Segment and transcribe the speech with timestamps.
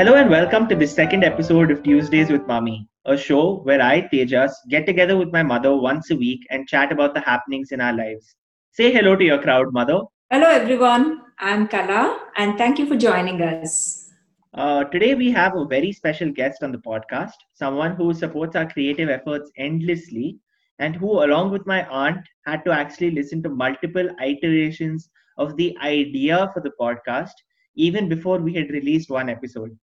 [0.00, 4.08] Hello and welcome to the second episode of Tuesdays with Mommy, a show where I,
[4.10, 7.82] Tejas, get together with my mother once a week and chat about the happenings in
[7.82, 8.34] our lives.
[8.72, 10.00] Say hello to your crowd, mother.
[10.30, 11.20] Hello, everyone.
[11.38, 14.08] I'm Kala, and thank you for joining us.
[14.54, 18.70] Uh, today, we have a very special guest on the podcast, someone who supports our
[18.70, 20.38] creative efforts endlessly,
[20.78, 25.76] and who, along with my aunt, had to actually listen to multiple iterations of the
[25.82, 27.32] idea for the podcast
[27.74, 29.78] even before we had released one episode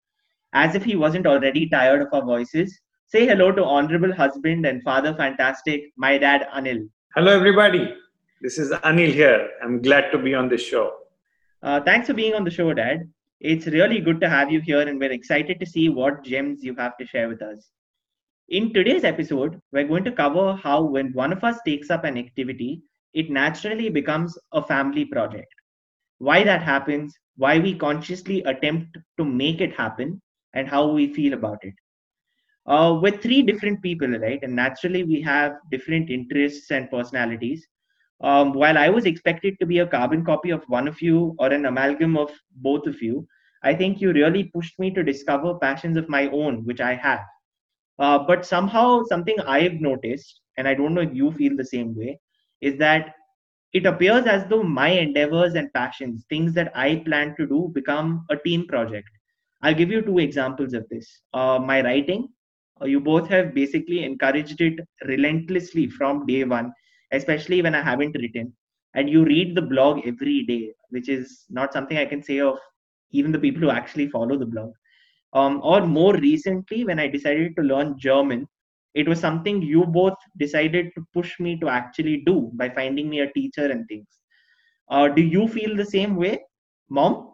[0.53, 2.79] as if he wasn't already tired of our voices.
[3.07, 6.89] Say hello to honorable husband and father fantastic, my dad Anil.
[7.15, 7.95] Hello, everybody.
[8.41, 9.49] This is Anil here.
[9.63, 10.93] I'm glad to be on this show.
[11.63, 13.09] Uh, thanks for being on the show, Dad.
[13.39, 16.75] It's really good to have you here, and we're excited to see what gems you
[16.75, 17.69] have to share with us.
[18.49, 22.17] In today's episode, we're going to cover how, when one of us takes up an
[22.17, 25.51] activity, it naturally becomes a family project.
[26.19, 30.21] Why that happens, why we consciously attempt to make it happen,
[30.57, 31.73] and how we feel about it.
[32.65, 34.39] Uh, with three different people, right?
[34.43, 37.65] And naturally, we have different interests and personalities.
[38.21, 41.53] Um, while I was expected to be a carbon copy of one of you or
[41.53, 43.27] an amalgam of both of you,
[43.63, 47.21] I think you really pushed me to discover passions of my own, which I have.
[47.99, 51.95] Uh, but somehow, something I've noticed, and I don't know if you feel the same
[51.95, 52.19] way,
[52.61, 53.13] is that
[53.73, 58.25] it appears as though my endeavors and passions, things that I plan to do, become
[58.29, 59.09] a team project.
[59.61, 61.21] I'll give you two examples of this.
[61.33, 62.29] Uh, my writing,
[62.81, 66.71] uh, you both have basically encouraged it relentlessly from day one,
[67.11, 68.53] especially when I haven't written.
[68.93, 72.57] And you read the blog every day, which is not something I can say of
[73.11, 74.71] even the people who actually follow the blog.
[75.33, 78.47] Um, or more recently, when I decided to learn German,
[78.93, 83.19] it was something you both decided to push me to actually do by finding me
[83.19, 84.07] a teacher and things.
[84.89, 86.39] Uh, do you feel the same way,
[86.89, 87.33] mom?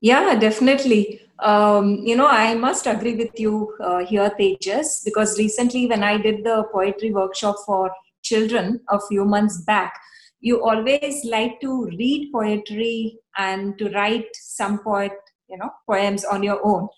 [0.00, 1.20] Yeah, definitely.
[1.40, 6.18] Um, you know, I must agree with you uh, here, Tejas, because recently when I
[6.18, 7.90] did the poetry workshop for
[8.22, 9.94] children a few months back,
[10.40, 15.12] you always like to read poetry and to write some poet,
[15.48, 16.88] you know, poems on your own.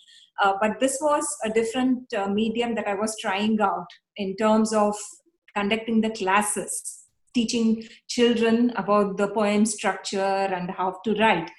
[0.42, 3.86] Uh, but this was a different uh, medium that I was trying out
[4.16, 4.94] in terms of
[5.54, 11.50] conducting the classes, teaching children about the poem structure and how to write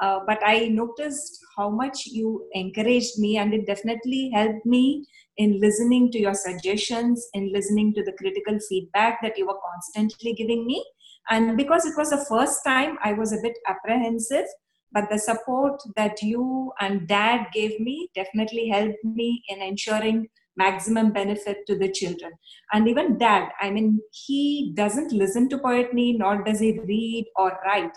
[0.00, 5.06] uh, but I noticed how much you encouraged me, and it definitely helped me
[5.36, 10.32] in listening to your suggestions, in listening to the critical feedback that you were constantly
[10.32, 10.84] giving me.
[11.28, 14.46] And because it was the first time, I was a bit apprehensive,
[14.92, 21.12] but the support that you and dad gave me definitely helped me in ensuring maximum
[21.12, 22.32] benefit to the children.
[22.72, 27.58] And even dad i mean he doesn't listen to poetry nor does he read or
[27.64, 27.92] write.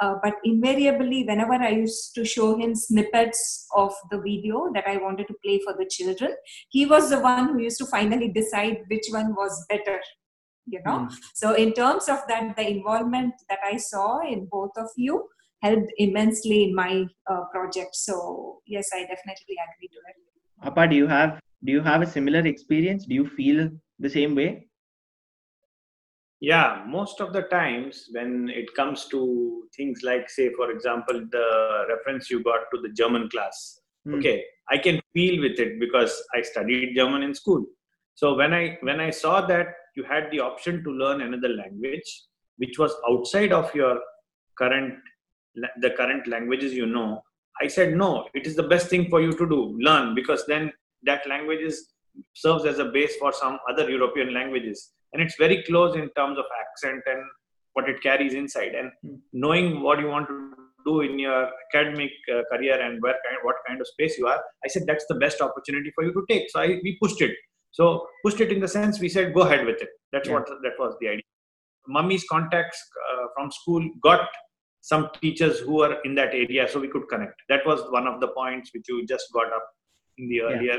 [0.00, 4.96] Uh, but invariably whenever i used to show him snippets of the video that i
[4.96, 6.34] wanted to play for the children
[6.68, 9.98] he was the one who used to finally decide which one was better
[10.66, 10.98] you know?
[11.00, 11.16] Mm.
[11.34, 15.28] so in terms of that the involvement that i saw in both of you
[15.62, 17.94] helped immensely in my uh, project.
[17.94, 20.68] So yes i definitely agree to it.
[20.68, 23.06] Appa, do you have do you have a similar experience?
[23.06, 24.68] Do you feel the same way?
[26.40, 31.86] Yeah most of the times when it comes to things like say for example the
[31.88, 33.80] reference you got to the german class.
[34.06, 34.18] Mm.
[34.18, 37.64] okay i can feel with it because i studied german in school.
[38.14, 42.08] So when i when i saw that you had the option to learn another language
[42.58, 44.00] which was outside of your
[44.56, 44.94] current
[45.84, 47.20] the current languages you know
[47.60, 50.70] i said no it is the best thing for you to do learn because then
[51.04, 51.88] that language is,
[52.34, 54.90] serves as a base for some other European languages.
[55.12, 57.22] And it's very close in terms of accent and
[57.72, 58.74] what it carries inside.
[58.74, 59.16] And hmm.
[59.32, 60.52] knowing what you want to
[60.86, 64.40] do in your academic uh, career and where kind, what kind of space you are,
[64.64, 66.50] I said that's the best opportunity for you to take.
[66.50, 67.36] So I, we pushed it.
[67.72, 69.88] So pushed it in the sense we said go ahead with it.
[70.12, 70.34] That's yeah.
[70.34, 71.22] what that was the idea.
[71.86, 72.78] Mummy's contacts
[73.12, 74.28] uh, from school got
[74.80, 77.34] some teachers who were in that area, so we could connect.
[77.48, 79.66] That was one of the points which you just got up
[80.18, 80.78] in the earlier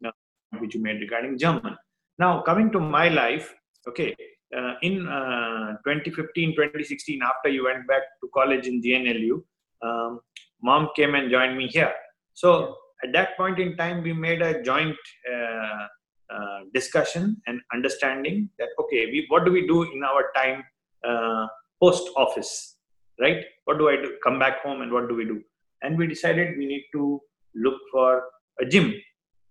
[0.00, 0.10] yeah.
[0.58, 1.76] which you made regarding German.
[2.18, 3.54] Now, coming to my life,
[3.88, 4.14] okay,
[4.56, 9.42] uh, in uh, 2015, 2016, after you went back to college in GNLU,
[9.82, 10.20] um,
[10.62, 11.92] mom came and joined me here.
[12.34, 14.96] So at that point in time, we made a joint
[15.32, 15.86] uh,
[16.34, 20.62] uh, discussion and understanding that okay, we what do we do in our time
[21.08, 21.46] uh,
[21.82, 22.76] post office,
[23.20, 23.44] right?
[23.64, 24.16] What do I do?
[24.22, 25.42] Come back home and what do we do?
[25.82, 27.20] And we decided we need to
[27.54, 28.24] look for
[28.60, 28.92] a gym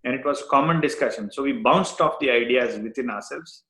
[0.04, 3.64] and it was common discussion so we bounced off the ideas within ourselves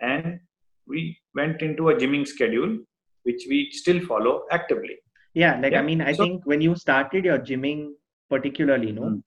[0.00, 0.38] and
[0.86, 2.78] we went into a gymming schedule
[3.22, 4.96] which we still follow actively
[5.34, 5.80] yeah like yeah.
[5.80, 7.90] i mean i so, think when you started your gymming
[8.32, 9.02] particularly, no.
[9.02, 9.22] Mm.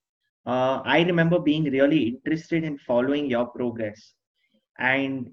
[0.48, 4.14] Uh, I remember being really interested in following your progress,
[4.80, 5.30] and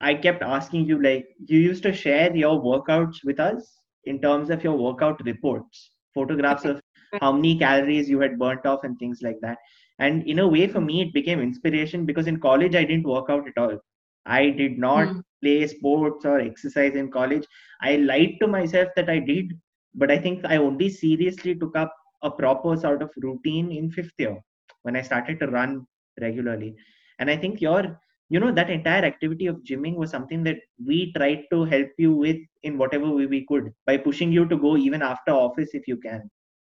[0.00, 4.50] I kept asking you like you used to share your workouts with us in terms
[4.50, 6.80] of your workout reports, photographs of
[7.20, 9.58] how many calories you had burnt off and things like that.
[9.98, 13.30] And in a way, for me, it became inspiration because in college I didn't work
[13.30, 13.78] out at all.
[14.26, 15.22] I did not mm.
[15.42, 17.46] play sports or exercise in college.
[17.80, 19.52] I lied to myself that I did,
[19.94, 24.18] but I think I only seriously took up a proper sort of routine in fifth
[24.18, 24.36] year
[24.82, 25.86] when I started to run
[26.20, 26.74] regularly.
[27.18, 27.98] And I think your
[28.28, 32.12] you know that entire activity of gymming was something that we tried to help you
[32.12, 35.86] with in whatever way we could by pushing you to go even after office if
[35.86, 36.28] you can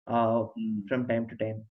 [0.10, 0.88] uh, mm.
[0.88, 1.64] from time to time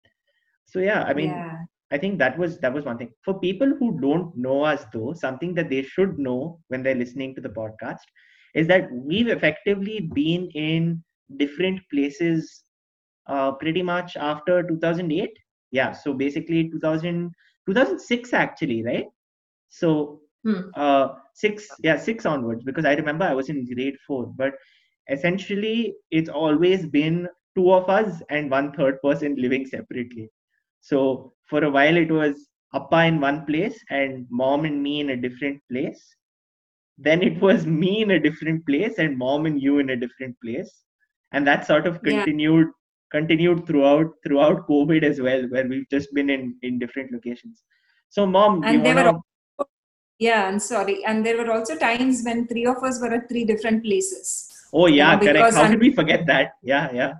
[0.66, 1.58] so yeah i mean yeah.
[1.90, 5.12] i think that was that was one thing for people who don't know us though
[5.12, 8.08] something that they should know when they're listening to the podcast
[8.54, 11.02] is that we've effectively been in
[11.36, 12.64] different places
[13.26, 15.30] uh, pretty much after 2008
[15.70, 17.30] yeah so basically 2000
[17.66, 19.06] 2006 actually right
[19.68, 20.60] so hmm.
[20.74, 21.08] uh,
[21.38, 24.54] six, yeah, six onwards, because I remember I was in grade four, but
[25.10, 27.28] essentially it's always been
[27.58, 30.30] two of us and one third person living separately.
[30.80, 35.10] So for a while it was Appa in one place and mom and me in
[35.10, 36.02] a different place.
[36.98, 40.36] Then it was me in a different place and mom and you in a different
[40.44, 40.72] place.
[41.32, 43.18] And that sort of continued yeah.
[43.18, 47.64] continued throughout throughout COVID as well, where we've just been in in different locations.
[48.08, 49.12] So mom, and they wanna...
[49.12, 49.66] were
[50.18, 51.04] yeah, I'm sorry.
[51.04, 54.48] And there were also times when three of us were at three different places.
[54.72, 55.54] Oh yeah, you know, correct.
[55.54, 56.52] How did we forget that?
[56.62, 57.12] Yeah, yeah.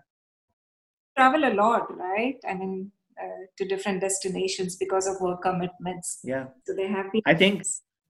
[1.19, 2.37] Travel a lot, right?
[2.49, 6.21] I mean, uh, to different destinations because of work commitments.
[6.23, 6.47] Yeah.
[6.65, 7.23] So they have been.
[7.27, 7.65] I think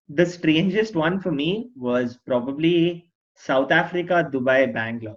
[0.09, 5.17] the strangest one for me was probably South Africa, Dubai, Bangalore.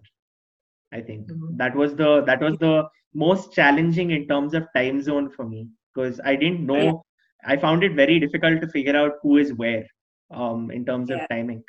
[0.93, 1.57] I think mm-hmm.
[1.57, 5.67] that was the that was the most challenging in terms of time zone for me
[5.93, 7.03] because I didn't know
[7.45, 9.85] I found it very difficult to figure out who is where
[10.31, 11.17] um, in terms yeah.
[11.17, 11.63] of timing.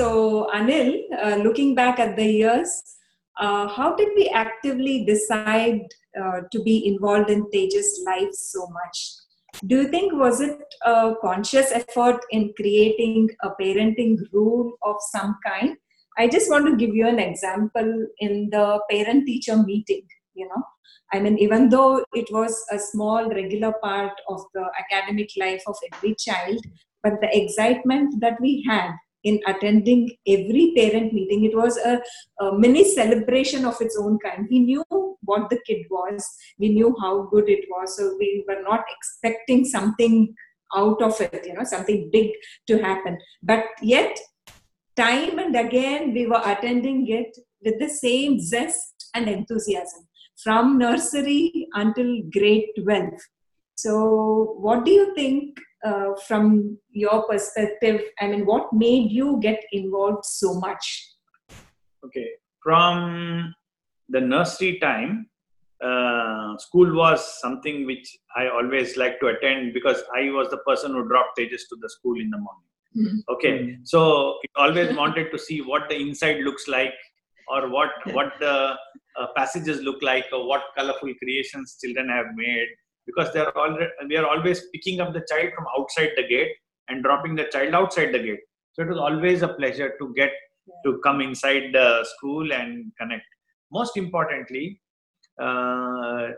[0.00, 2.70] So, Anil, uh, looking back at the years,
[3.38, 5.82] uh, how did we actively decide
[6.18, 8.96] uh, to be involved in Tejas' life so much?
[9.66, 15.36] Do you think was it a conscious effort in creating a parenting rule of some
[15.46, 15.76] kind,
[16.16, 20.08] I just want to give you an example in the parent teacher meeting.
[20.32, 20.62] You know,
[21.12, 25.76] I mean, even though it was a small regular part of the academic life of
[25.92, 26.58] every child,
[27.02, 28.92] but the excitement that we had
[29.24, 32.00] in attending every parent meeting, it was a,
[32.42, 34.46] a mini celebration of its own kind.
[34.50, 34.84] We knew
[35.22, 36.26] what the kid was,
[36.58, 40.34] we knew how good it was, so we were not expecting something
[40.74, 42.30] out of it, you know, something big
[42.68, 43.18] to happen.
[43.42, 44.18] But yet,
[44.96, 50.02] time and again we were attending it with the same zest and enthusiasm
[50.42, 53.10] from nursery until grade 12
[53.76, 53.92] so
[54.66, 60.24] what do you think uh, from your perspective i mean what made you get involved
[60.24, 60.86] so much
[62.04, 62.28] okay
[62.62, 63.54] from
[64.08, 65.26] the nursery time
[65.82, 70.92] uh, school was something which i always like to attend because i was the person
[70.92, 73.18] who dropped Tejas to the school in the morning Mm-hmm.
[73.32, 73.82] Okay, mm-hmm.
[73.84, 76.94] so it always wanted to see what the inside looks like,
[77.48, 78.74] or what what the
[79.16, 82.66] uh, passages look like, or what colorful creations children have made.
[83.10, 86.52] Because they're already we are always picking up the child from outside the gate
[86.88, 88.40] and dropping the child outside the gate.
[88.72, 90.30] So it was always a pleasure to get
[90.84, 93.24] to come inside the school and connect.
[93.72, 94.80] Most importantly,
[95.40, 96.28] uh,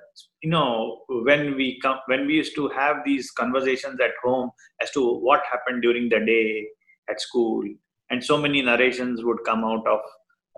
[0.43, 4.51] you know when we come when we used to have these conversations at home
[4.81, 6.67] as to what happened during the day
[7.11, 7.65] at school
[8.11, 10.01] and so many narrations would come out of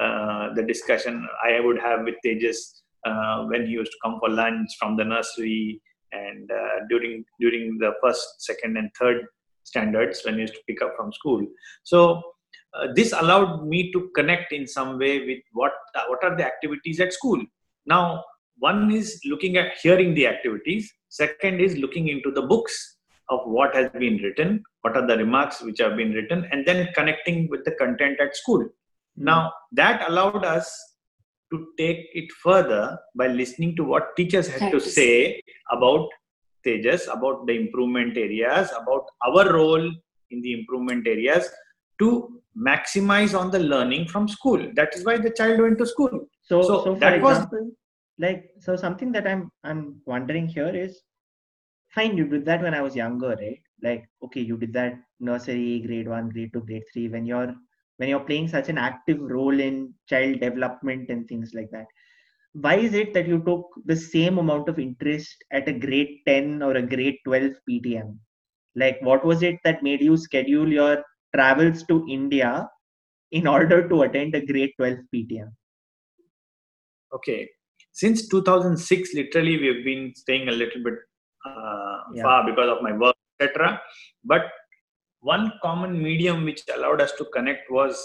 [0.03, 2.59] uh, the discussion i would have with tejas
[3.07, 5.81] uh, when he used to come for lunch from the nursery
[6.15, 9.25] and uh, during during the first second and third
[9.65, 11.45] standards when he used to pick up from school.
[11.83, 12.23] So
[12.75, 15.73] uh, this allowed me to connect in some way with what
[16.09, 17.43] what are the activities at school.
[17.87, 18.25] Now
[18.59, 20.93] one is looking at hearing the activities.
[21.09, 22.97] Second is looking into the books
[23.31, 26.89] of what has been written what are the remarks which have been written and then
[26.95, 28.63] connecting with the content at school.
[28.63, 29.27] Mm-hmm.
[29.31, 30.69] now that allowed us
[31.55, 36.09] to take it further by listening to what teachers had to say about
[36.67, 39.87] Tejas, about the improvement areas, about our role
[40.31, 41.49] in the improvement areas
[42.01, 44.71] to maximize on the learning from school.
[44.75, 46.29] That is why the child went to school.
[46.43, 47.73] So, so, so that example, was
[48.19, 51.03] like so something that i'm i'm wondering here is
[51.95, 55.81] fine you did that when i was younger right like okay you did that nursery
[55.87, 57.55] grade 1 grade 2 grade 3 when you're
[57.97, 61.87] when you're playing such an active role in child development and things like that
[62.53, 66.63] why is it that you took the same amount of interest at a grade 10
[66.63, 68.17] or a grade 12 ptm
[68.77, 71.03] like what was it that made you schedule your
[71.35, 72.69] travels to india
[73.33, 75.51] in order to attend a grade 12 ptm
[77.15, 77.49] okay.
[77.93, 80.95] Since 2006 literally we have been staying a little bit
[81.47, 82.23] uh, Yeah.
[82.23, 83.81] far because of my work etc
[84.25, 84.43] but
[85.25, 87.97] one common medium which allowed us to connect was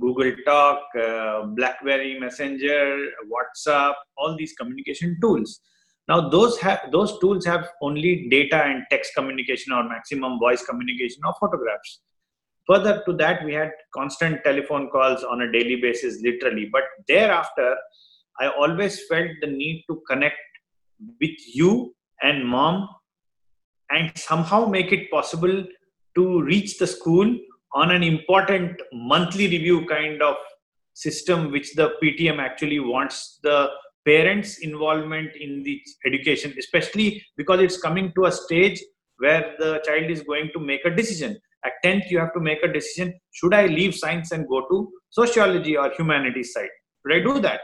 [0.00, 2.84] google talk uh, blackberry messenger
[3.32, 5.60] whatsapp all these communication tools.
[6.08, 11.20] Now those have those tools have only data and text communication or maximum voice communication
[11.26, 12.00] or photographs.
[12.66, 16.68] Further to that we had constant telephone calls on a daily basis literally.
[16.72, 17.76] But thereafter
[18.40, 20.38] i always felt the need to connect
[21.20, 22.88] with you and mom
[23.90, 25.64] and somehow make it possible
[26.14, 27.36] to reach the school
[27.74, 30.36] on an important monthly review kind of
[30.94, 33.68] system which the ptm actually wants the
[34.04, 38.82] parents involvement in the education especially because it's coming to a stage
[39.22, 41.38] where the child is going to make a decision.
[41.64, 44.78] At 10th you have to make a decision should i leave science and go to
[45.10, 46.74] sociology or humanities side?
[47.02, 47.60] Should i do that?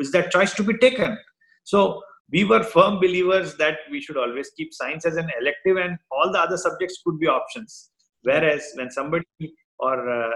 [0.00, 1.16] Is that choice to be taken?
[1.64, 2.02] So
[2.32, 6.32] we were firm believers that we should always keep science as an elective and all
[6.32, 7.90] the other subjects could be options.
[8.22, 9.26] Whereas when somebody
[9.78, 10.30] or uh,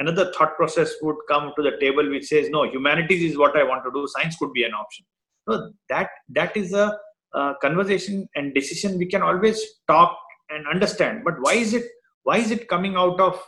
[0.00, 3.62] another thought process would come to the table which says no humanities is what i
[3.62, 5.04] want to do science could be an option.
[5.48, 6.98] So that that is a
[7.60, 10.16] conversation and decision we can always talk
[10.50, 11.22] and understand.
[11.24, 11.84] But why is it
[12.24, 13.42] why is it coming out of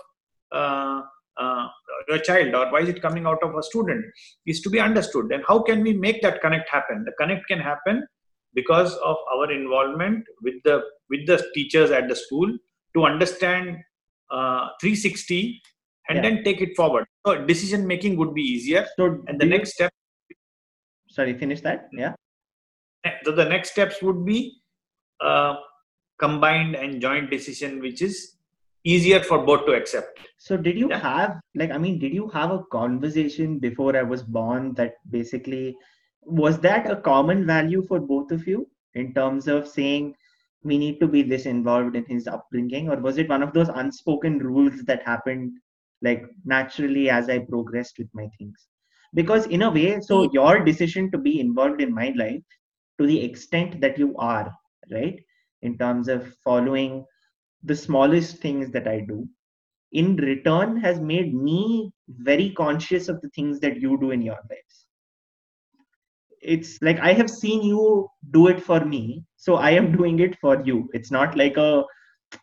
[0.52, 1.02] uh,
[1.36, 1.66] uh,
[2.10, 4.04] a child or why is it coming out of a student
[4.46, 5.32] is to be understood.
[5.32, 7.04] And how can we make that connect happen?
[7.04, 8.06] The connect can happen
[8.54, 12.56] because of our involvement with the with the teachers at the school
[12.94, 13.76] to understand
[14.30, 15.60] uh, 360
[16.08, 16.22] and Yeah.
[16.22, 17.06] then take it forward.
[17.26, 18.86] So decision making would be easier.
[18.96, 19.92] So and the next step
[21.08, 21.88] sorry finish that.
[21.92, 22.14] Yeah.
[23.24, 24.60] So the next steps would be
[25.20, 25.54] uh,
[26.18, 28.33] combined and joint decision which is
[28.84, 30.20] easier for both to accept.
[30.38, 30.98] So did you Yeah.
[30.98, 35.76] have like I mean did you have a conversation before I was born that basically
[36.20, 40.14] was that a common value for both of you in terms of saying
[40.62, 43.68] we need to be this involved in his upbringing or was it one of those
[43.68, 45.52] unspoken rules that happened
[46.02, 48.68] like naturally as I progressed with my things?
[49.14, 50.34] Because in a way so mm.
[50.34, 52.42] your decision to be involved in my life
[53.00, 54.54] to the extent that you are
[54.90, 55.18] right
[55.62, 57.04] in terms of following
[57.64, 59.28] the smallest things that I do
[59.92, 64.38] in return has made me very conscious of the things that you do in your
[64.50, 64.86] lives.
[66.42, 70.36] It's like i have seen you do it for me so i am doing it
[70.40, 70.88] for you.
[70.92, 71.84] It's not like a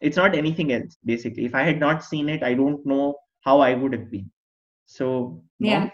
[0.02, 1.46] it's not anything else basically.
[1.46, 4.30] If i had not seen it i don't know how i would have been.
[4.86, 5.90] So Yeah.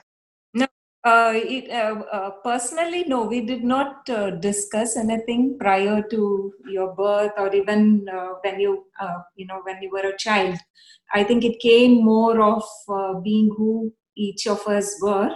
[1.08, 6.94] Uh, it, uh, uh, personally, no, we did not uh, discuss anything prior to your
[6.96, 10.58] birth or even uh, when you, uh, you know, when you were a child.
[11.14, 12.62] I think it came more of
[13.24, 15.34] being who each of us were,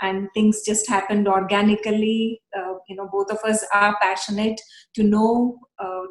[0.00, 2.40] and things just happened organically.
[2.88, 4.60] You know, both of us are passionate
[4.94, 5.58] to know,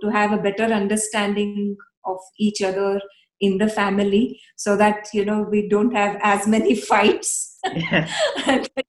[0.01, 2.99] to have a better understanding of each other
[3.41, 7.59] in the family, so that you know we don't have as many fights.
[7.75, 8.07] yeah.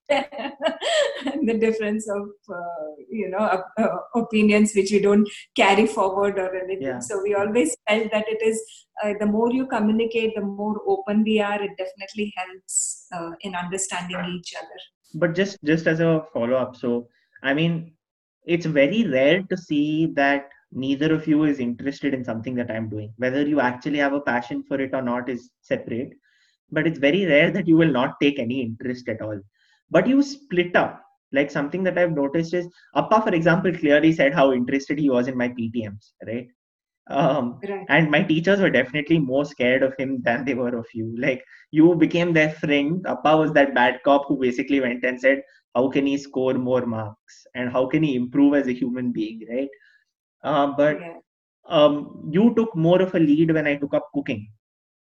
[0.09, 6.39] and the difference of uh, you know uh, uh, opinions which we don't carry forward
[6.39, 6.99] or anything Yeah.
[7.01, 8.63] so we always felt that it is
[9.03, 13.55] uh, the more you communicate the more open we are it definitely helps uh, in
[13.55, 14.79] understanding each other
[15.15, 17.09] but just just as a follow up so
[17.43, 17.93] i mean
[18.45, 22.89] it's very rare to see that neither of you is interested in something that i'm
[22.89, 23.13] doing.
[23.17, 26.13] Whether you actually have a passion for it or not is separate.
[26.71, 29.41] But it's very rare that you will not take any interest at all.
[29.91, 31.03] But you split up.
[31.31, 35.29] Like something that i've noticed is appa for example clearly said how interested he was
[35.29, 36.49] in my ptms right?
[37.11, 37.85] Um, right.
[37.91, 41.15] and my teachers were definitely more scared of him than they were of you.
[41.19, 43.05] Like you became their friend.
[43.07, 45.43] Appa was that bad cop who basically went and said
[45.75, 47.47] how can he score more marks?
[47.55, 49.47] And how can he improve as a human being?
[49.51, 49.69] Right
[50.45, 51.17] uh, but yeah.
[51.69, 54.49] um, you took more of a lead when i took up cooking.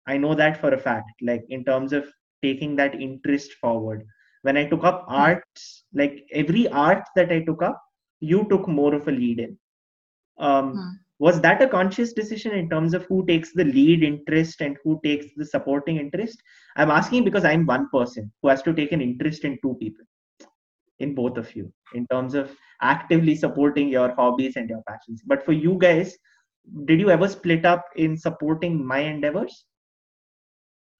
[0.07, 2.05] I know that for a fact like in terms of
[2.43, 4.05] taking that interest forward.
[4.43, 7.81] When i took up arts like every art that i took up
[8.19, 9.57] you took more of a lead in.
[10.39, 10.91] Um, Hmm.
[11.19, 14.99] was that a conscious decision in terms of who takes the lead interest and who
[15.03, 16.41] takes the supporting interest?
[16.77, 20.05] I'm asking because i'm one person who has to take an interest in two people
[20.99, 25.43] in both of you in terms of actively supporting your hobbies and your passions but
[25.45, 26.17] for you guys
[26.85, 29.65] did you ever split up in supporting my endeavors?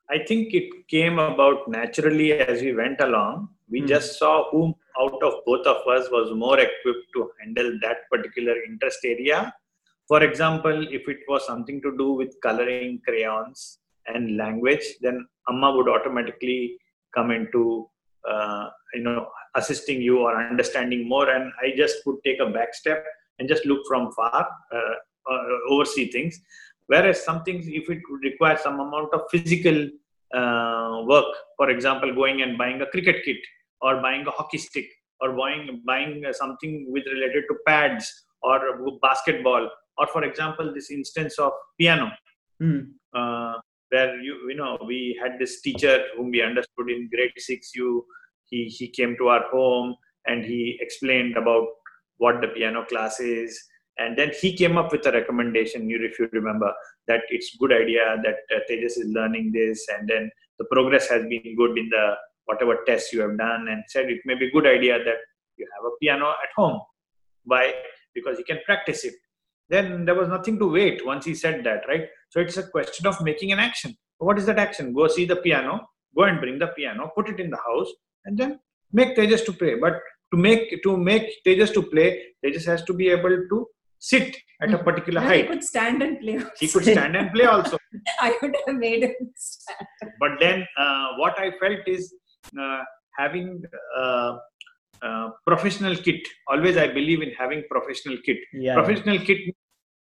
[0.09, 3.49] I think it came about naturally as we went along.
[3.69, 3.87] We Hmm.
[3.87, 8.55] just saw whom out of both of us was more equipped to handle that particular
[8.63, 9.53] interest area.
[10.07, 15.71] For example, if it was something to do with coloring, crayons, and language, then Amma
[15.75, 16.79] would automatically
[17.15, 17.87] come into
[18.93, 23.05] you know assisting you or understanding more, and I just would take a back step
[23.39, 26.39] and just look from far, uh, uh, oversee things.
[26.87, 29.87] Whereas some things, if it would require some amount of physical
[30.33, 31.25] uh, work,
[31.57, 33.37] for example, going and buying a cricket kit
[33.81, 34.87] or buying a hockey stick
[35.21, 38.59] or buying buying uh, something with related to pads or
[39.01, 42.09] basketball or for example this instance of piano
[42.59, 42.79] Hmm.
[43.13, 43.53] uh,
[43.89, 48.05] where you you know we had this teacher whom we understood in grade 6 you
[48.49, 51.67] he he came to our home and he explained about
[52.17, 53.59] what the piano class is.
[53.97, 56.71] And then he came up with a recommendation you if you remember
[57.07, 61.23] that it's good idea that uh, tejas is learning this and then the progress has
[61.23, 62.13] been good in the
[62.45, 65.19] whatever tests you have done and said it may be good idea that
[65.57, 66.79] you have a piano at home.
[67.43, 67.73] Why?
[68.13, 69.15] Because you can practice it.
[69.67, 73.07] Then there was nothing to wait once he said that right so it's a question
[73.07, 73.95] of making an action.
[74.17, 74.93] What is that action?
[74.93, 75.81] Go see the piano
[76.15, 77.89] go and bring the piano put it in the house
[78.25, 78.59] and then
[78.91, 79.75] make tejas to play.
[79.75, 79.93] But
[80.33, 82.07] to make to make tejas to play
[82.45, 83.67] tejas has to be able to
[83.99, 85.41] sit at a particular He height.
[85.45, 86.39] He could stand and play.
[86.59, 87.77] he could stand and play also.
[88.21, 90.11] I would have made him stand.
[90.19, 92.13] but then uh, what i felt is
[92.61, 92.81] uh,
[93.17, 93.61] having
[93.97, 94.37] uh,
[95.01, 96.21] uh, professional kit.
[96.47, 98.37] Always i believe in having professional kit.
[98.53, 98.75] Yeah.
[98.75, 99.39] professional kit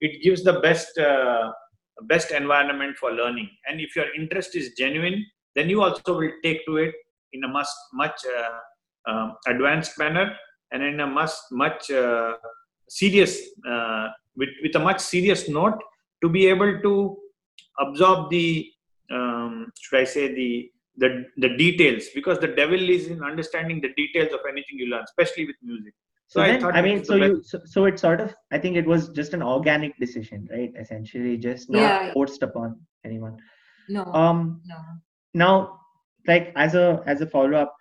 [0.01, 1.51] it gives the best uh,
[2.03, 3.49] best environment for learning.
[3.67, 5.25] And if your interest is genuine
[5.55, 6.93] then you also will take to it
[7.33, 10.27] in a much much uh, um, advanced manner
[10.71, 12.33] and in a much much uh,
[12.87, 13.33] serious
[13.69, 15.79] uh, with, with a much serious note
[16.21, 17.17] to be able to
[17.79, 18.69] absorb the
[19.11, 22.05] um, should i say the the the details.
[22.13, 25.93] Because the devil is in understanding the details of anything you learn especially with music
[26.29, 28.85] So, then, thought I mean, so you, so, so it sort of, I think it
[28.87, 30.71] was just an organic decision, right?
[30.79, 32.11] Essentially, just not Yeah.
[32.13, 33.37] forced upon anyone.
[33.89, 34.75] No, Um, no.
[35.33, 35.79] now,
[36.27, 37.75] like as a as a follow up,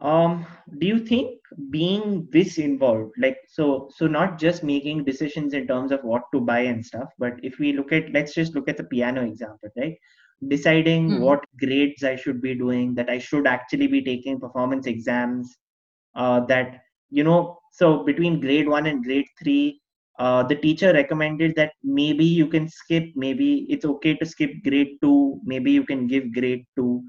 [0.00, 0.46] um,
[0.78, 1.38] do you think
[1.70, 6.40] being this involved, like so, so not just making decisions in terms of what to
[6.40, 9.68] buy and stuff, but if we look at, let's just look at the piano example,
[9.76, 9.96] right?
[10.48, 11.20] Deciding Hmm.
[11.20, 15.56] what grades I should be doing, that I should actually be taking performance exams,
[16.14, 16.80] uh, that
[17.18, 17.40] you know
[17.78, 19.80] so between grade one and grade three
[20.18, 24.92] uh, the teacher recommended that maybe you can skip maybe it's okay to skip grade
[25.02, 27.02] two maybe you can give grade two.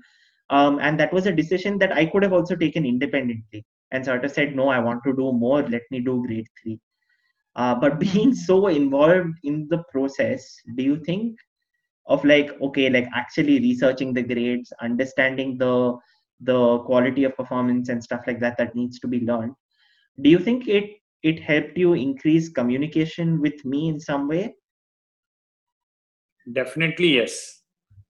[0.51, 4.25] Um, and that was a decision that i could have also taken independently and sort
[4.25, 5.63] of said no i want to do more.
[5.63, 6.79] Let me do grade three.
[7.55, 11.35] Uh, but being so involved in the process do you think
[12.07, 15.97] of like okay like actually researching the grades understanding the
[16.41, 19.55] the quality of performance and stuff like that that needs to be learned
[20.21, 20.91] do you think it
[21.23, 24.53] it helped you increase communication with me in some way
[26.53, 27.61] Definitely, yes.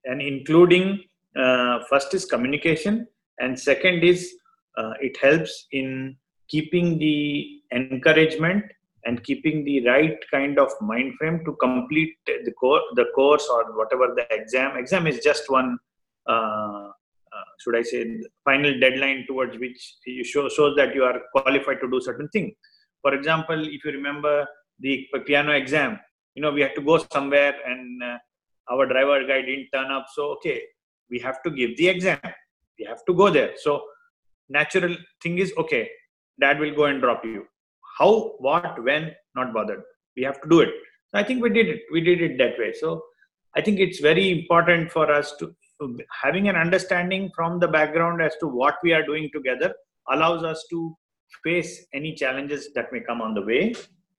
[0.04, 1.04] And including
[1.36, 3.08] uh, first is communication,
[3.39, 4.34] and second is
[4.78, 6.18] uh, it helps in
[6.50, 8.65] keeping the encouragement
[9.06, 13.76] and keeping the right kind of mind frame to complete the core, the course or
[13.78, 14.78] whatever the exam.
[14.78, 15.78] Exam is just one.
[16.28, 16.85] Uh,
[17.60, 21.89] should I say final deadline towards which you show shows that you are qualified to
[21.89, 22.54] do certain thing.
[23.02, 24.48] For example, if you remember
[24.80, 26.00] the piano exam,
[26.36, 28.18] you know we had to go somewhere and uh,
[28.72, 30.06] our driver guy didn't turn up.
[30.13, 30.62] So okay
[31.10, 32.20] we have to give the exam.
[32.80, 33.52] We have to go there.
[33.58, 33.84] So
[34.50, 35.89] natural thing is okay
[36.39, 37.46] dad will go and drop you.
[37.98, 39.82] How what when not bothered.
[40.18, 40.70] We have to do it.
[41.13, 41.82] I think we did it.
[41.91, 42.74] We did it that way.
[42.74, 43.02] So
[43.58, 45.46] i think it's very important for us to
[46.24, 49.74] having an understanding from the background as to what we are doing together
[50.12, 50.96] allows us to
[51.44, 53.74] face any challenges that may come on the way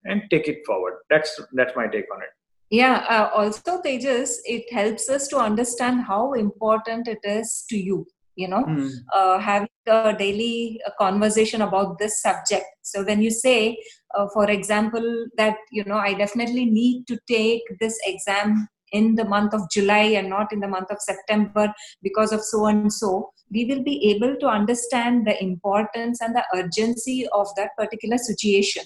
[0.05, 2.33] and take it forward that's that's my take on it
[2.69, 8.05] Yeah, uh, also Tejas, it helps us to understand how important it is to you,
[8.35, 8.87] you know, Hmm.
[9.19, 12.65] uh, having a daily conversation about this subject.
[12.81, 13.77] So when you say,
[14.17, 19.25] uh, for example, that, you know, I definitely need to take this exam in the
[19.25, 23.31] month of July and not in the month of September because of so and so,
[23.51, 28.83] we will be able to understand the importance and the urgency of that particular situation.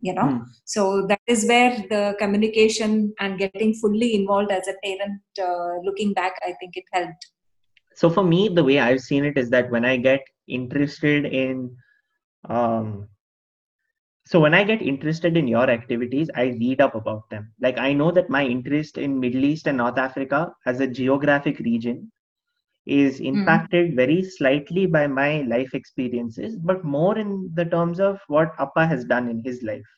[0.00, 0.38] You know, Hmm.
[0.64, 6.12] so that is where the communication and getting fully involved as a parent, uh, looking
[6.12, 7.26] back, I think it helped.
[7.94, 11.76] so for me the way i've seen it is that when i get interested in
[12.48, 13.06] um
[14.32, 17.92] so when i get interested in your activities i read up about them like i
[17.92, 22.10] know that my interest in middle east and north africa as a geographic region
[22.86, 23.96] is impacted mm.
[23.96, 29.04] very slightly by my life experiences but more in the terms of what appa has
[29.04, 29.92] done in his life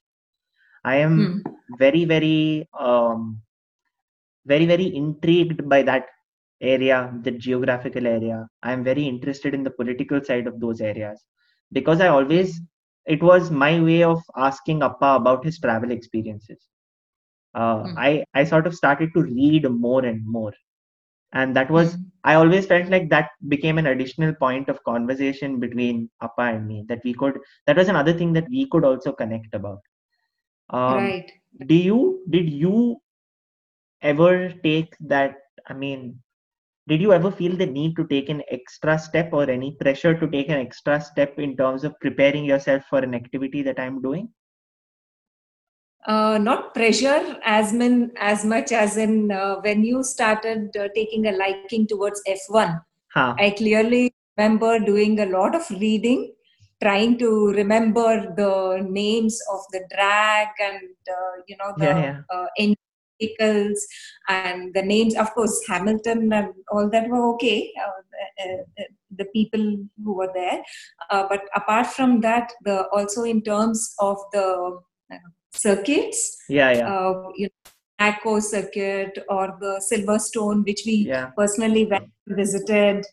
[0.85, 1.53] i am mm.
[1.79, 3.41] very very um,
[4.47, 6.07] very very intrigued by that
[6.61, 11.25] area the geographical area i am very interested in the political side of those areas
[11.73, 12.61] because i always
[13.07, 16.67] it was my way of asking Appa about his travel experiences.
[17.55, 17.95] Uh, mm.
[17.97, 20.53] I I sort of started to read more and more,
[21.33, 22.05] and that was mm.
[22.25, 26.85] I always felt like that became an additional point of conversation between Appa and me.
[26.89, 29.81] That we could that was another thing that we could also connect about.
[30.71, 31.31] Um, right.
[31.67, 33.01] Do you did you
[34.03, 35.37] ever take that?
[35.69, 36.21] I mean,
[36.87, 40.29] did you ever feel the need to take an extra step or any pressure to
[40.29, 44.29] take an extra step in terms of preparing yourself for an activity that i'm doing
[46.07, 51.27] uh, not pressure as min, as much as in uh, when you started uh, taking
[51.27, 52.81] a liking towards f1
[53.15, 53.35] huh.
[53.39, 56.33] i clearly remember doing a lot of reading
[56.83, 62.65] trying to remember the names of the drag and uh, you know the yeah, yeah.
[63.21, 63.87] Uh, vehicles
[64.29, 68.85] and the names of course hamilton and all that were okay uh, uh,
[69.17, 70.63] the people who were there
[71.11, 74.79] uh, but apart from that the also in terms of the
[75.13, 75.17] uh,
[75.53, 81.27] circuits yeah yeah uh, you know, Monaco circuit or the Silverstone, which we yeah.
[81.37, 83.07] personally went visited,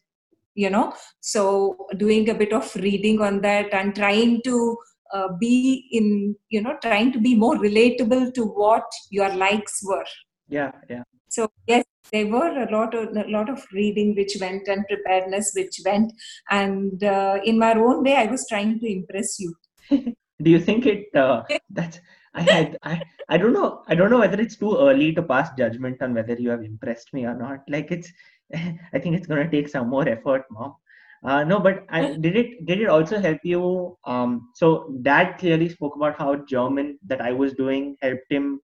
[0.55, 0.93] you know.
[1.19, 4.77] So doing a bit of reading on that and trying to
[5.13, 10.05] uh, be in you know trying to be more relatable to what your likes were.
[10.47, 11.03] Yeah yeah.
[11.29, 15.51] So yes there were a lot of a lot of reading which went and preparedness
[15.55, 16.11] which went.
[16.49, 19.55] And uh, in my own way i was trying to impress you.
[20.43, 21.99] Do you think it uh, that's
[22.33, 25.49] I had I, I don't know I don't know whether it's too early to pass
[25.57, 27.59] judgment on whether you have impressed me or not.
[27.67, 28.11] Like it's
[28.93, 30.75] I think it's gonna take some more effort, mom.
[31.23, 33.97] Uh, no, but I, did it did it also help you?
[34.05, 38.59] Um, so Dad clearly spoke about how German that I was doing helped him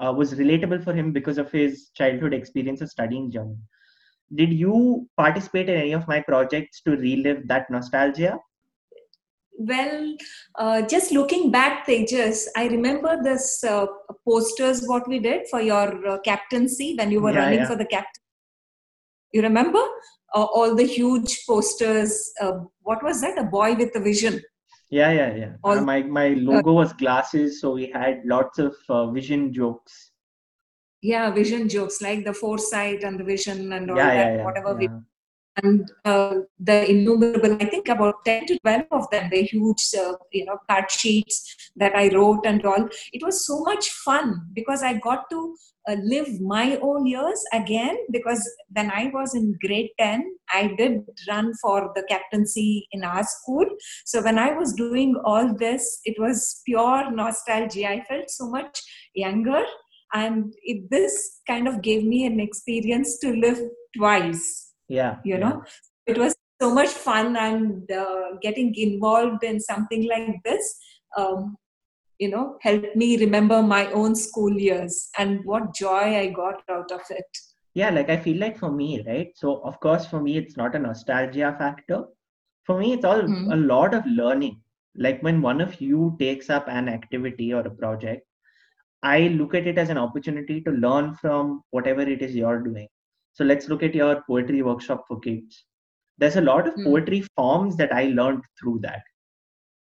[0.00, 3.58] uh, was relatable for him because of his childhood experience of studying German.
[4.34, 8.38] Did you participate in any of my projects to relive that nostalgia?
[9.58, 10.16] Well,
[10.58, 13.86] uh, just looking back, Tejas, I remember this uh,
[14.26, 17.68] posters what we did for your uh, captaincy when you were yeah, running yeah.
[17.68, 18.22] for the captain.
[19.32, 19.82] You remember?
[20.34, 22.32] Uh, all the huge posters.
[22.40, 23.38] Uh, what was that?
[23.38, 24.42] A boy with a vision.
[24.90, 25.52] Yeah, yeah, yeah.
[25.64, 30.10] All, uh, my my logo was glasses, so we had lots of uh, vision jokes.
[31.00, 34.36] Yeah, vision jokes like the foresight and the vision and all yeah, that.
[34.36, 34.88] Yeah, whatever we
[35.62, 40.14] and uh, the innumerable i think about 10 to 12 of them the huge uh,
[40.32, 42.88] you know card sheets that i wrote and all.
[43.12, 45.54] It was so much fun because i got to
[45.88, 51.02] uh, live my own years again because when i was in grade 10 i did
[51.28, 53.64] run for the captaincy in our school.
[54.04, 57.88] So when i was doing all this it was pure nostalgia.
[57.88, 58.80] I felt so much
[59.14, 59.64] younger
[60.14, 63.60] and it, this kind of gave me an experience to live
[63.96, 65.62] twice yeah you know?
[66.06, 70.64] It was so much fun and uh, getting involved in something like this
[71.16, 71.56] um,
[72.18, 76.90] you know helped me remember my own school years and what joy i got out
[76.98, 77.38] of it.
[77.74, 79.30] Yeah like i feel like for me right?
[79.42, 82.04] So of course for me it's not a nostalgia factor.
[82.64, 83.52] For me it's all mm-hmm.
[83.52, 84.60] a lot of learning.
[84.94, 88.26] Like when one of you takes up an activity or a project
[89.02, 92.88] i look at it as an opportunity to learn from whatever it is you're doing
[93.32, 95.64] so let's look at your poetry workshop for kids.
[96.18, 96.84] There's a lot of mm.
[96.84, 99.02] poetry forms that I learned through that.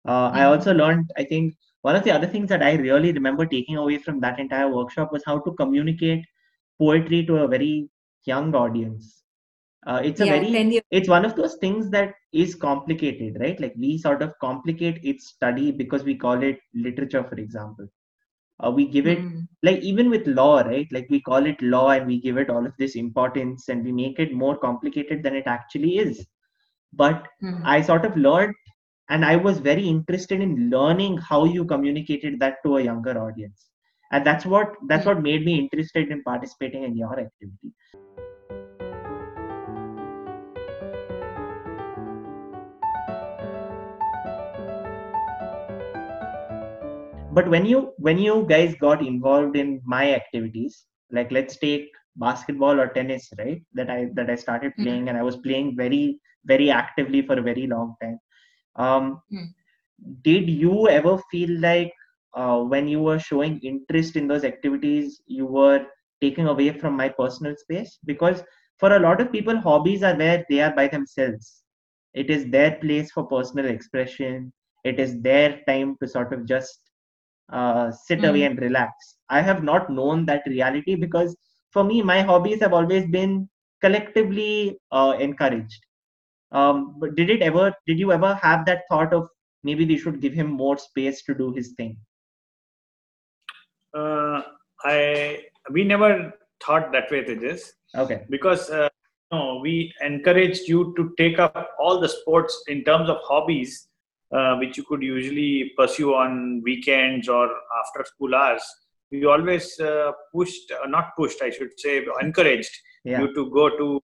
[0.07, 0.33] Uh, mm.
[0.33, 0.51] I hmm.
[0.51, 3.97] also learned, I think, one of the other things that I really remember taking away
[3.97, 6.23] from that entire workshop was how to communicate
[6.79, 7.89] poetry to a very
[8.25, 9.23] young audience.
[9.87, 13.59] Uh, it's a yeah, very, it's one of those things that is complicated, right?
[13.59, 17.87] Like we sort of complicate its study because we call it literature, for example
[18.63, 19.47] uh, we give it mm.
[19.63, 22.65] like even with law right like we call it law and we give it all
[22.65, 26.25] of this importance and we make it more complicated than it actually is
[26.93, 27.61] but mm.
[27.65, 28.55] i sort of learned
[29.09, 33.67] and i was very interested in learning how you communicated that to a younger audience
[34.11, 35.13] and that's what that's mm.
[35.13, 37.73] what made me interested in participating in your activity
[47.33, 52.79] but when you when you guys got involved in my activities like let's take basketball
[52.79, 54.83] or tennis right that i that i started hmm.
[54.83, 55.09] playing mm.
[55.09, 58.19] and i was playing very very actively for a very long time
[58.75, 59.47] um mm.
[60.23, 61.93] did you ever feel like
[62.33, 65.85] uh, when you were showing interest in those activities, you were
[66.21, 68.43] taking away from my personal space because
[68.77, 71.63] for a lot of people, hobbies are where they are by themselves.
[72.13, 74.51] It is their place for personal expression.
[74.83, 76.90] It is their time to sort of just
[77.51, 78.29] uh, sit mm.
[78.29, 79.15] away and relax.
[79.29, 81.35] I have not known that reality because
[81.71, 83.49] for me, my hobbies have always been
[83.81, 85.85] collectively uh, encouraged.
[86.51, 87.73] Um, but did it ever?
[87.87, 89.29] Did you ever have that thought of
[89.63, 91.97] maybe we should give him more space to do his thing?
[93.93, 94.41] Uh,
[94.83, 96.33] I we never
[96.63, 97.61] thought that way, Tejas.
[97.95, 98.25] Okay.
[98.29, 98.89] Because uh,
[99.31, 103.87] no, we encouraged you to take up all the sports in terms of hobbies,
[104.31, 107.49] uh, which you could usually pursue on weekends or
[107.83, 108.63] after school hours.
[109.11, 112.71] We always uh, pushed, uh, not pushed, I should say, encouraged
[113.03, 113.21] yeah.
[113.21, 114.01] you to go to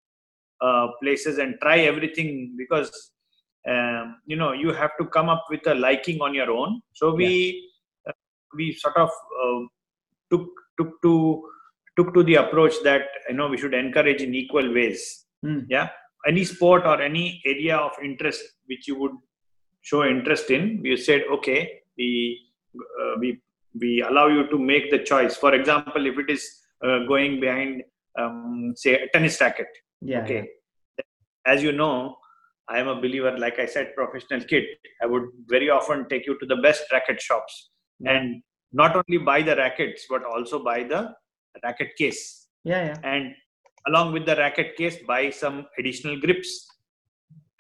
[0.61, 2.91] uh, places and try everything because
[3.69, 6.81] um, you know you have to come up with a liking on your own.
[6.93, 7.63] So we
[8.07, 8.11] yeah.
[8.11, 8.13] Uh,
[8.57, 9.11] we sort of
[10.31, 11.49] took took to
[11.97, 15.65] took to the approach that you know we should encourage in equal ways mm.
[15.69, 15.89] yeah
[16.27, 19.13] any sport or any area of interest which you would
[19.89, 21.61] show interest in we said okay
[21.99, 22.11] we
[23.01, 23.29] uh, we
[23.83, 26.45] we allow you to make the choice for example if it is
[26.87, 27.83] uh, going behind
[28.21, 30.43] um, say a tennis racket yeah okay
[31.53, 31.95] as you know
[32.75, 34.65] i am a believer like i said professional kid
[35.03, 37.55] i would very often take you to the best racket shops
[38.01, 38.13] yeah.
[38.13, 38.43] and
[38.81, 41.03] not only buy the rackets but also buy the
[41.63, 42.49] racket case.
[42.65, 42.99] Yeah, yeah.
[43.03, 43.35] And
[43.87, 46.67] along with the racket case, buy some additional grips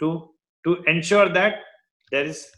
[0.00, 0.30] to
[0.66, 1.56] to ensure that
[2.10, 2.50] there is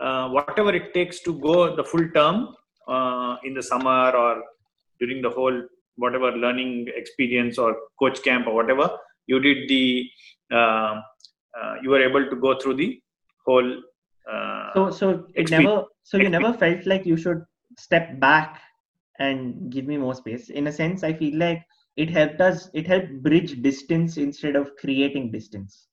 [0.00, 2.54] uh, whatever it takes to go the full term
[2.88, 4.42] uh, in the summer or
[4.98, 5.62] during the whole
[5.96, 8.90] whatever learning experience or coach camp or whatever
[9.26, 10.08] you did the
[10.52, 10.94] uh,
[11.58, 13.00] uh you were able to go through the
[13.46, 13.70] whole
[14.32, 17.42] uh, so so it never so you never felt like you should
[17.78, 18.60] step back
[19.18, 20.48] and give me more space?
[20.50, 21.62] In a sense i feel like
[21.96, 25.86] it helped us it helped bridge distance instead of creating distance.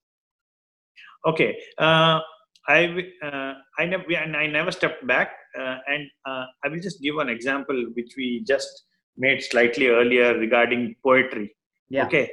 [1.26, 2.20] Okay uh,
[2.68, 2.80] i
[3.28, 7.18] uh, i never and i never stepped back uh, and uh, i will just give
[7.18, 8.84] an example which we just
[9.18, 11.48] made slightly earlier regarding poetry
[11.90, 12.26] yeah okay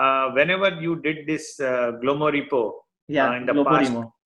[0.00, 2.62] uh, whenever you did this uh, glomoripo
[3.08, 4.02] yeah in the GloPoWriMo.
[4.02, 4.16] past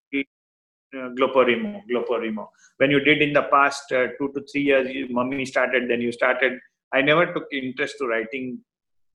[0.97, 2.49] uh, GloPoWriMo, GloPoWriMo.
[2.79, 6.01] When you did in the past uh, two to three years, you, mummy started, then
[6.01, 6.59] you started.
[6.93, 8.59] I never took interest to writing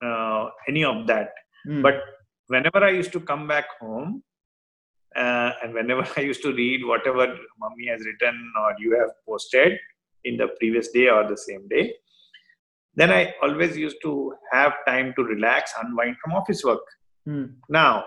[0.03, 1.31] uh, any of that.
[1.67, 1.81] Mm.
[1.81, 2.01] But
[2.47, 4.23] whenever I used to come back home,
[5.15, 7.27] uh, and whenever I used to read whatever
[7.59, 9.77] mummy has written or you have posted
[10.23, 11.93] in the previous day or the same day,
[12.95, 16.79] then I always used to have time to relax, unwind from office work.
[17.27, 17.55] Mm.
[17.69, 18.05] Now,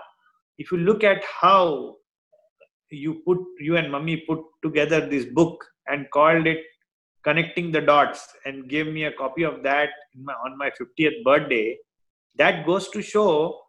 [0.57, 1.95] if you look at how
[2.91, 6.59] you put you and mummy put together this book and called it
[7.23, 11.77] connecting the dots and gave me a copy of that my, on my 50th birthday
[12.37, 13.59] that goes to show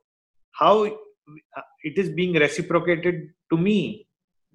[0.58, 0.90] how
[1.82, 4.06] it is being reciprocated to me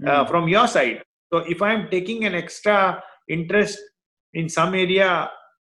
[0.06, 0.30] uh, mm.
[0.30, 3.80] from your side so if i am taking an extra interest
[4.34, 5.30] in some area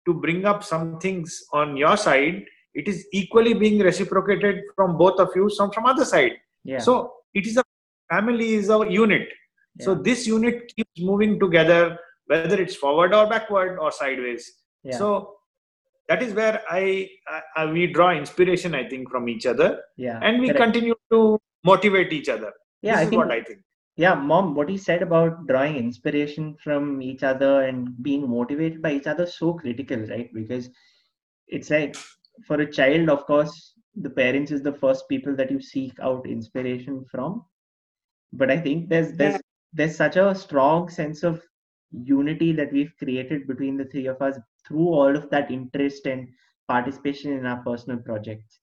[0.06, 5.18] to bring up some things on your side it is equally being reciprocated from both
[5.20, 6.32] of you some from other side
[6.64, 6.78] yeah.
[6.78, 7.64] so it is a
[8.12, 9.28] family is a unit
[9.76, 9.84] yeah.
[9.84, 14.52] so this unit keeps moving together whether it's forward or backward or sideways
[14.84, 14.96] yeah.
[14.96, 15.37] so
[16.08, 17.08] that is where I,
[17.56, 19.80] I, we draw inspiration i think from each other.
[19.96, 20.62] Yeah and we Correct.
[20.64, 22.52] continue to motivate each other.
[22.82, 23.60] Yeah this I is think, what i think.
[23.96, 28.92] Yeah mom what he said about drawing inspiration from each other and being motivated by
[28.92, 30.32] each other so critical right?
[30.32, 30.70] Because
[31.46, 31.96] it's like
[32.46, 36.26] for a child of course the parents is the first people that you seek out
[36.26, 37.44] inspiration from.
[38.32, 39.40] But i think there's there's yeah.
[39.72, 41.42] there's such a strong sense of
[41.90, 44.38] unity that we've created between the three of us
[44.68, 46.28] through all of that interest and
[46.68, 48.60] participation in our personal projects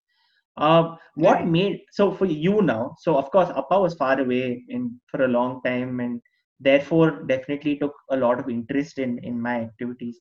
[0.58, 1.48] uh, what right.
[1.48, 5.28] made so for you now so of course appa was far away in for a
[5.28, 6.22] long time and
[6.60, 10.20] therefore definitely took a lot of interest in in my activities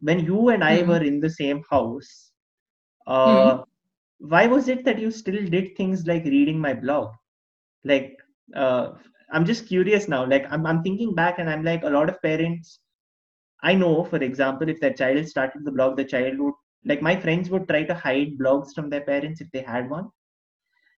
[0.00, 0.90] when you and i mm-hmm.
[0.90, 2.32] were in the same house
[3.06, 4.28] uh, mm-hmm.
[4.28, 7.12] why was it that you still did things like reading my blog
[7.84, 8.16] like
[8.56, 8.88] uh,
[9.32, 12.20] i'm just curious now like I'm, I'm thinking back and i'm like a lot of
[12.22, 12.80] parents
[13.62, 17.18] i know for example if their child started the blog the child would like my
[17.18, 20.08] friends would try to hide blogs from their parents if they had one.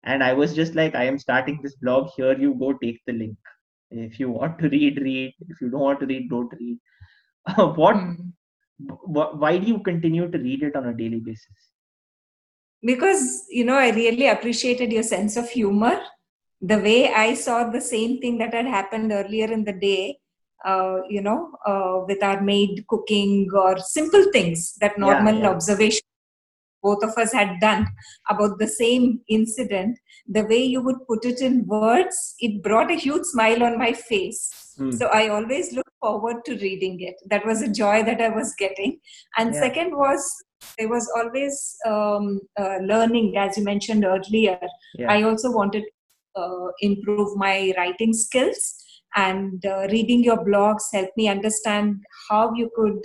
[0.05, 3.13] And i was just like i am starting this blog here you go take the
[3.13, 3.37] link.
[3.91, 5.35] If you want to read read.
[5.49, 6.79] If you don't want to read don't read.
[7.57, 8.33] What mm.
[9.43, 11.71] why do you continue to read it on a daily basis?
[12.83, 16.01] Because you know i really appreciated your sense of humor.
[16.63, 20.19] The way I saw the same thing that had happened earlier in the day,
[20.65, 25.49] uh, you know, uh, with our maid cooking or simple things that normal yeah.
[25.49, 26.03] observation
[26.83, 27.87] both of us had done
[28.29, 32.95] about the same incident, the way you would put it in words, it brought a
[32.95, 34.75] huge smile on my face.
[34.79, 34.97] Mm.
[34.97, 37.17] So I always look forward to reading it.
[37.27, 38.99] That was a joy that I was getting.
[39.37, 39.61] And yeah.
[39.61, 40.45] second was
[40.79, 44.59] there was always um, uh, learning, as you mentioned earlier.
[44.95, 45.11] Yeah.
[45.11, 45.85] I also wanted
[46.37, 48.80] to uh, improve my writing skills
[49.17, 52.99] and uh, reading your blogs helped me understand how you could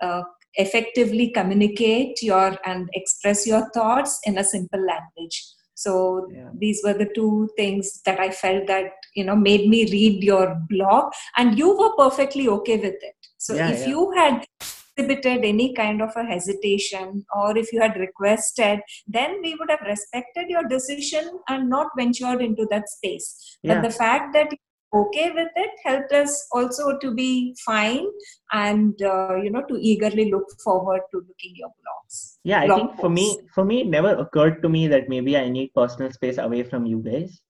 [0.00, 0.22] uh,
[0.54, 6.50] effectively communicate your and express your thoughts in a simple language so yeah.
[6.58, 10.60] these were the two things that i felt that you know made me read your
[10.68, 13.88] blog and you were perfectly okay with it so yeah, if yeah.
[13.88, 19.54] you had exhibited any kind of a hesitation or if you had requested then we
[19.54, 24.48] would have respected your decision and not ventured into that space but the fact that
[24.94, 28.06] okay with it helped us also to be fine
[28.52, 32.38] and uh, you know to eagerly look forward to looking your blogs.
[32.42, 35.48] Yeah i think for me for me it never occurred to me that maybe i
[35.48, 37.40] need personal space away from you guys.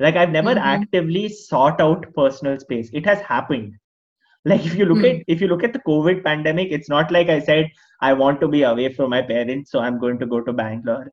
[0.00, 0.74] Like i've never mm-hmm.
[0.74, 2.90] actively sought out personal space.
[2.92, 3.74] It has happened.
[4.46, 5.20] Like if you look mm.
[5.20, 7.66] at if you look at the covid pandemic it's not like i said
[8.00, 11.12] i want to be away from my parents so i'm going to go to bangalore.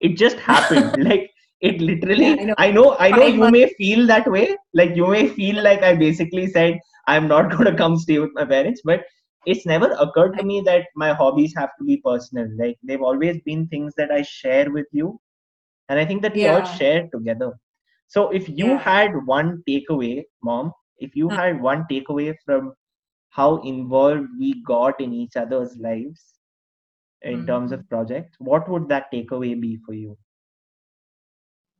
[0.00, 1.02] It just happened.
[1.08, 2.54] Like it literally yeah, I, know.
[2.58, 5.94] I know i know you may feel that way like you may feel like i
[5.94, 9.04] basically said i'm not going to come stay with my parents but
[9.46, 13.40] it's never occurred to me that my hobbies have to be personal like they've always
[13.44, 15.18] been things that i share with you
[15.88, 16.56] and i think that we yeah.
[16.56, 17.52] all share together
[18.08, 18.78] so if you yeah.
[18.78, 22.72] had one takeaway mom if you had one takeaway from
[23.30, 26.34] how involved we got in each other's lives
[27.22, 27.46] in mm-hmm.
[27.46, 30.16] terms of projects what would that takeaway be for you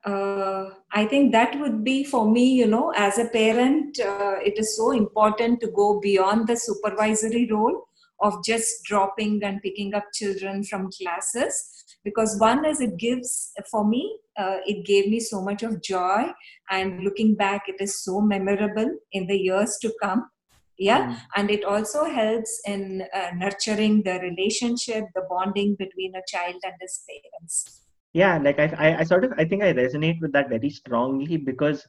[0.06, 4.56] uh, I think that would be for me, you know, as a parent, uh, it
[4.56, 7.88] is so important to go beyond the supervisory role
[8.20, 11.72] of just dropping and picking up children from classes.
[12.04, 16.26] Because one is it gives, for me, uh, it gave me so much of joy.
[16.70, 20.30] And looking back, it is so memorable in the years to come.
[20.78, 21.08] Yeah.
[21.08, 21.18] Mm.
[21.36, 26.74] And it also helps in uh, nurturing the relationship, the bonding between a child and
[26.80, 27.85] his parents
[28.16, 31.36] yeah like I, I, I sort of i think i resonate with that very strongly
[31.36, 31.86] because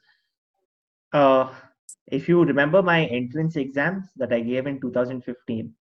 [1.13, 1.53] uh
[2.07, 5.73] if you remember my entrance exams that i gave in 2015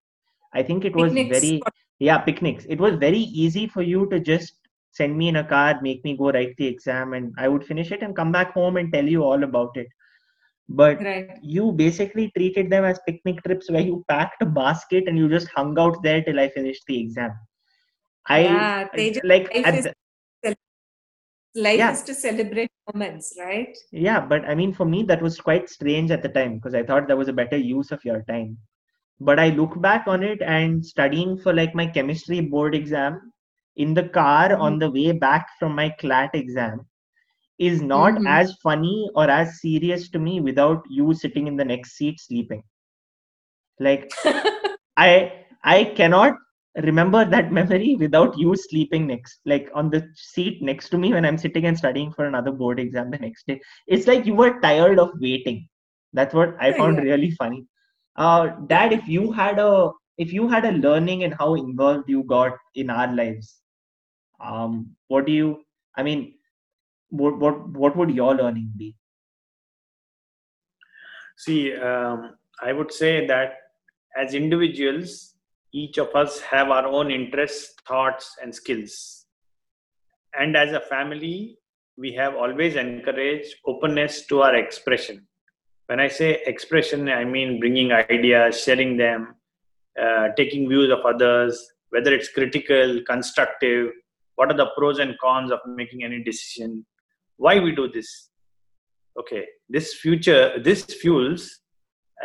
[0.55, 1.35] i think it was picnics.
[1.37, 1.61] very
[1.99, 4.55] yeah picnics it was very easy for you to just
[4.93, 7.93] send me in a car make me go write the exam and i would finish
[7.99, 9.89] it and come back home and tell you all about it
[10.69, 11.37] but right.
[11.43, 15.49] you basically treated them as picnic trips where you packed a basket and you just
[15.59, 17.37] hung out there till i finished the exam
[18.39, 18.89] i yeah,
[19.35, 19.95] like at the,
[21.57, 21.93] life yeah.
[21.93, 26.11] is to celebrate moments right yeah but i mean for me that was quite strange
[26.11, 28.57] at the time because i thought that was a better use of your time
[29.21, 33.33] but i look back on it and studying for like my chemistry board exam
[33.77, 34.61] in the car mm-hmm.
[34.61, 36.87] on the way back from my clat exam
[37.59, 38.27] is not mm-hmm.
[38.27, 42.63] as funny or as serious to me without you sitting in the next seat sleeping
[43.81, 44.11] like
[44.97, 45.33] i
[45.65, 46.35] i cannot
[46.83, 51.25] remember that memory without you sleeping next like on the seat next to me when
[51.25, 53.61] i'm sitting and studying for another board exam the next day.
[53.87, 55.69] It's like you were tired of waiting.
[56.13, 57.67] That's what i found really funny.
[58.17, 62.23] Uh dad if you had a if you had a learning and how involved you
[62.25, 63.61] got in our lives
[64.41, 65.65] um what do you
[65.97, 66.35] i mean
[67.11, 68.95] what what what would your learning be?
[71.37, 73.57] See um, i would say that
[74.17, 75.36] as individuals
[75.83, 79.27] each of us have our own interests thoughts and skills.
[80.39, 81.59] And as a family
[81.99, 85.27] we have always encouraged openness to our expression.
[85.91, 89.21] When i say expression i mean bringing ideas sharing them
[90.05, 91.53] uh, taking views of others
[91.95, 93.93] whether it's critical constructive
[94.37, 96.85] what are the pros and cons of making any decision?
[97.45, 98.11] Why we do this?
[99.21, 99.45] Okay
[99.77, 101.61] this future this fuels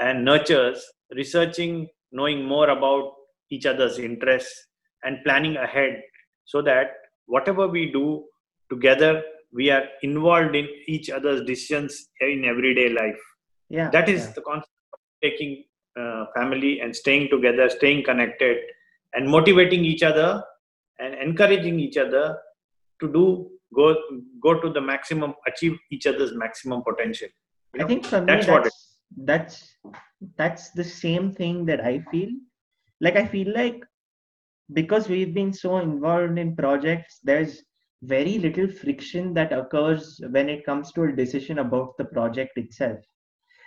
[0.05, 0.83] and nurtures
[1.21, 3.13] researching knowing more about
[3.51, 4.53] each other's interests
[5.03, 6.01] and planning ahead
[6.45, 6.91] so that
[7.25, 8.23] whatever we do
[8.69, 9.21] together
[9.53, 13.21] we are involved in each other's decisions in everyday life.
[13.69, 14.33] Yeah that is yeah.
[14.37, 15.63] the concept of taking
[15.99, 18.57] uh, family and staying together staying connected
[19.13, 20.41] and motivating each other
[20.99, 22.37] and encouraging each other
[23.01, 23.25] to do
[23.75, 23.95] go
[24.45, 27.29] go to the maximum achieve each other's maximum potential.
[27.73, 28.97] You know, i think for that's me that's,
[29.29, 29.75] that's
[30.37, 32.29] that's the same thing that i feel
[33.05, 33.79] like i feel like
[34.73, 37.61] because we've been so involved in projects there's
[38.03, 42.99] very little friction that occurs when it comes to a decision about the project itself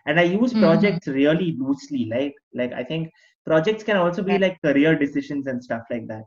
[0.07, 0.61] and i use Mhm.
[0.67, 3.11] projects really loosely like like i think
[3.51, 6.25] projects can also be like career decisions and stuff like that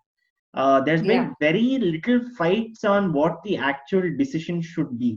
[0.61, 1.33] uh, there's been Yeah.
[1.47, 5.11] very little fights on what the actual decision should be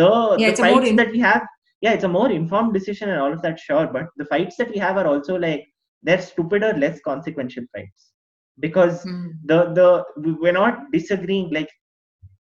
[0.00, 1.42] the Yeah, the fights in- that we have
[1.86, 4.70] yeah it's a more informed decision and all of that sure but the fights that
[4.74, 5.64] we have are also like
[6.02, 8.12] they're stupider less consequential fights
[8.60, 9.32] because Mm.
[9.44, 11.70] the the we're not disagreeing like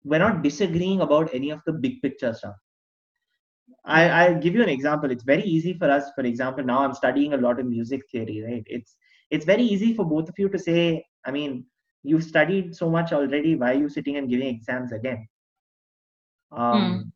[0.03, 2.55] we're not disagreeing about any of the big picture stuff
[3.85, 5.11] I, I'll give you an example.
[5.11, 6.11] It's very easy for us.
[6.15, 8.63] For example, now I'm studying a lot of music theory, right?
[8.67, 8.95] It's
[9.29, 11.65] it's very easy for both of you to say, I mean,
[12.03, 13.55] you've studied so much already.
[13.55, 15.27] Why are you sitting and giving exams again?
[16.51, 17.11] Um,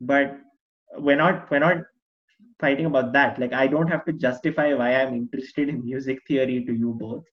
[0.00, 0.38] But
[0.98, 1.78] we're not we're not
[2.62, 3.40] fighting about that.
[3.40, 7.24] Like I don't have to justify why I'm interested in music theory to you both,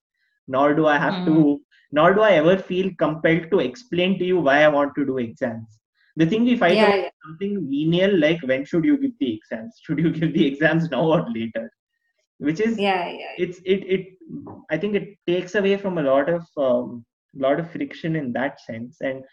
[0.47, 1.61] nor do I have to,
[1.91, 5.19] nor do I ever feel compelled to explain to you why I want to do
[5.19, 5.79] exams.
[6.17, 7.05] The thing we fight Yeah, about yeah.
[7.07, 9.79] is something venial, like when should you give the exams?
[9.85, 11.71] Should you give the exams now or later?
[12.39, 13.35] Which is Yeah, yeah.
[13.37, 14.07] it's it it
[14.69, 17.05] I think it takes away from a lot of um,
[17.35, 19.23] lot of friction in that sense, and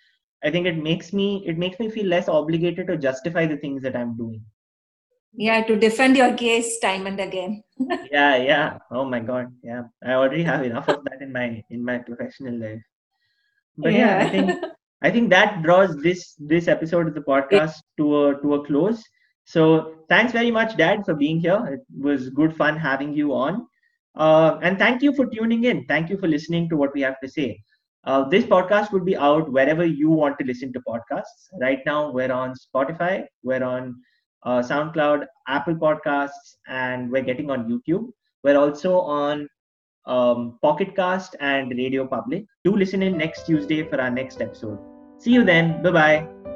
[0.45, 3.83] I think it makes me it makes me feel less obligated to justify the things
[3.83, 4.45] that I'm doing.
[5.37, 7.63] Yeah, to defend your case time and again.
[8.11, 8.79] yeah yeah.
[8.91, 9.83] Oh my god yeah.
[10.05, 12.83] I already have enough of that in my in my professional life.
[13.77, 14.65] But yeah, i think
[15.03, 19.03] i think that draws this this episode of the podcast to a to a close.
[19.45, 21.61] So thanks very much dad for being here.
[21.75, 23.67] It was good fun having you on.
[24.17, 25.85] Uh, and thank you for tuning in.
[25.87, 27.63] Thank you for listening to what we have to say.
[28.05, 31.47] Uh, this podcast will be out wherever you want to listen to podcasts.
[31.61, 33.97] Right now we're on spotify we're on
[34.43, 38.11] uh, SoundCloud, Apple Podcasts, and we're getting on YouTube.
[38.45, 39.49] We're also on
[40.07, 42.45] um, Pocket Cast and Radio Public.
[42.65, 44.79] Do listen in next Tuesday for our next episode.
[45.19, 45.83] See you then.
[45.83, 46.56] Bye bye.